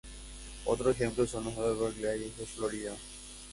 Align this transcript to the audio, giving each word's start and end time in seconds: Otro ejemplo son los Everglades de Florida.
Otro 0.65 0.89
ejemplo 0.89 1.27
son 1.27 1.43
los 1.43 1.55
Everglades 1.59 2.35
de 2.35 2.45
Florida. 2.47 2.95